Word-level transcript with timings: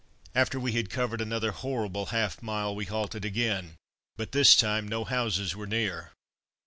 After 0.33 0.59
we 0.59 0.71
had 0.71 0.89
covered 0.89 1.21
another 1.21 1.51
horrible 1.51 2.07
half 2.07 2.41
mile 2.41 2.75
we 2.75 2.85
halted 2.85 3.23
again, 3.23 3.75
but 4.17 4.31
this 4.31 4.55
time 4.55 4.87
no 4.87 5.03
houses 5.03 5.55
were 5.55 5.67
near. 5.67 6.11